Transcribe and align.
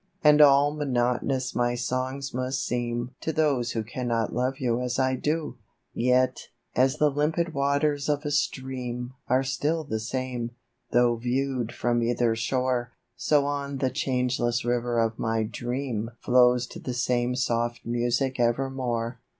And 0.23 0.41
all 0.41 0.73
monotonous 0.73 1.53
my 1.53 1.75
songs 1.75 2.33
must 2.33 2.65
seem 2.65 3.11
To 3.21 3.31
those 3.31 3.73
who 3.73 3.83
cannot 3.83 4.33
love 4.33 4.57
you 4.57 4.79
as 4.81 4.97
I 4.97 5.15
do. 5.15 5.57
Yet, 5.93 6.47
as 6.75 6.97
the 6.97 7.11
limpid 7.11 7.53
waters 7.53 8.09
of 8.09 8.25
a 8.25 8.31
stream 8.31 9.13
Are 9.27 9.43
still 9.43 9.83
the 9.83 9.99
same, 9.99 10.55
though 10.89 11.17
view'd 11.17 11.71
from 11.71 12.01
either 12.01 12.35
shore, 12.35 12.93
So 13.15 13.45
on 13.45 13.77
the 13.77 13.91
changeless 13.91 14.65
river 14.65 14.97
of 14.97 15.19
my 15.19 15.43
dream 15.43 16.09
Flows 16.19 16.65
to 16.69 16.79
the 16.79 16.95
same 16.95 17.35
soft 17.35 17.81
music 17.85 18.39
evermore. 18.39 19.19